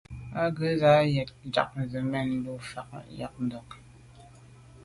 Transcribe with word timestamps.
Á 0.39 0.41
yɔ́k 0.43 0.53
gə̀ 0.57 1.29
sɔ̌k 1.53 1.69
ŋká 1.73 1.83
zə̄ 1.91 2.01
mɛ́n 2.11 2.27
lû 2.43 2.51
fáŋ 2.69 2.89
ndá 3.45 3.57
ŋkɔ̀k. 3.65 3.71